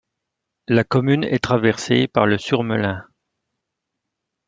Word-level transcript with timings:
La 0.67 0.83
commune 0.83 1.23
est 1.23 1.37
traversée 1.43 2.07
par 2.07 2.25
le 2.25 2.39
Surmelin. 2.39 3.05